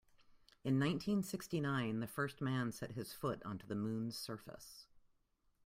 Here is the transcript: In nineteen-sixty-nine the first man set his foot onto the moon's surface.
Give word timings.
In 0.63 0.79
nineteen-sixty-nine 0.79 1.99
the 1.99 2.07
first 2.07 2.41
man 2.41 2.71
set 2.71 2.93
his 2.93 3.13
foot 3.13 3.39
onto 3.45 3.67
the 3.67 3.75
moon's 3.75 4.17
surface. 4.17 4.87